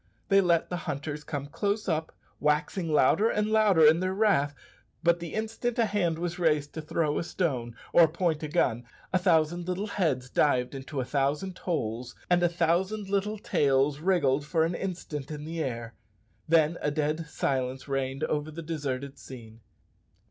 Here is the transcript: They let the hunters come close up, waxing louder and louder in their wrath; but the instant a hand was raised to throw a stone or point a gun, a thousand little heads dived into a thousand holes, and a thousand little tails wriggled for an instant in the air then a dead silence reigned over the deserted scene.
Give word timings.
They 0.29 0.41
let 0.41 0.71
the 0.71 0.77
hunters 0.89 1.23
come 1.23 1.45
close 1.45 1.87
up, 1.87 2.11
waxing 2.39 2.91
louder 2.91 3.29
and 3.29 3.51
louder 3.51 3.85
in 3.85 3.99
their 3.99 4.15
wrath; 4.15 4.55
but 5.03 5.19
the 5.19 5.35
instant 5.35 5.77
a 5.77 5.85
hand 5.85 6.17
was 6.17 6.39
raised 6.39 6.73
to 6.73 6.81
throw 6.81 7.19
a 7.19 7.23
stone 7.23 7.75
or 7.93 8.07
point 8.07 8.41
a 8.41 8.47
gun, 8.47 8.83
a 9.13 9.19
thousand 9.19 9.67
little 9.67 9.85
heads 9.85 10.27
dived 10.31 10.73
into 10.73 10.99
a 11.01 11.05
thousand 11.05 11.55
holes, 11.59 12.15
and 12.31 12.41
a 12.41 12.49
thousand 12.49 13.09
little 13.09 13.37
tails 13.37 13.99
wriggled 13.99 14.43
for 14.43 14.65
an 14.65 14.73
instant 14.73 15.29
in 15.29 15.45
the 15.45 15.63
air 15.63 15.93
then 16.47 16.79
a 16.81 16.89
dead 16.89 17.27
silence 17.27 17.87
reigned 17.87 18.23
over 18.23 18.49
the 18.49 18.63
deserted 18.63 19.19
scene. 19.19 19.61